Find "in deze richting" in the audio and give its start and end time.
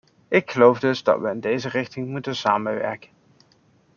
1.29-2.07